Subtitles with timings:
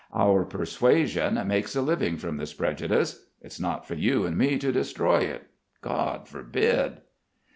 [0.15, 3.25] Our persuasion makes a living from this prejudice.
[3.39, 5.43] It's not for you and me to destroy it.
[5.83, 7.01] God forbid!"